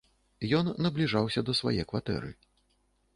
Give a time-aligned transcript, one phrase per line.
[0.59, 2.31] Ён набліжаўся да свае кватэры.